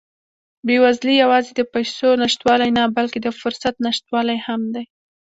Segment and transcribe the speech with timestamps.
[0.65, 4.83] بېوزلي یوازې د پیسو نشتوالی نه، بلکې د فرصت نشتوالی هم دی.